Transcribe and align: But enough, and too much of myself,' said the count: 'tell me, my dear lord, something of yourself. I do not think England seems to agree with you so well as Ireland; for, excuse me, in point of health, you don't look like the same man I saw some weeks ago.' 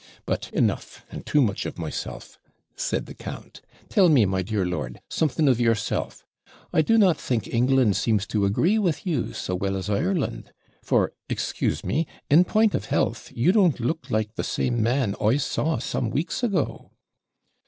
But 0.25 0.49
enough, 0.51 1.05
and 1.11 1.27
too 1.27 1.43
much 1.43 1.67
of 1.67 1.77
myself,' 1.77 2.39
said 2.75 3.05
the 3.05 3.13
count: 3.13 3.61
'tell 3.87 4.09
me, 4.09 4.25
my 4.25 4.41
dear 4.41 4.65
lord, 4.65 4.99
something 5.11 5.47
of 5.47 5.61
yourself. 5.61 6.25
I 6.73 6.81
do 6.81 6.97
not 6.97 7.17
think 7.19 7.45
England 7.47 7.95
seems 7.95 8.25
to 8.33 8.45
agree 8.45 8.79
with 8.79 9.05
you 9.05 9.31
so 9.33 9.53
well 9.53 9.75
as 9.77 9.91
Ireland; 9.91 10.53
for, 10.81 11.13
excuse 11.29 11.83
me, 11.83 12.07
in 12.31 12.45
point 12.45 12.73
of 12.73 12.85
health, 12.85 13.31
you 13.35 13.51
don't 13.51 13.79
look 13.79 14.09
like 14.09 14.33
the 14.33 14.43
same 14.43 14.81
man 14.81 15.15
I 15.23 15.37
saw 15.37 15.77
some 15.77 16.09
weeks 16.09 16.41
ago.' 16.41 16.89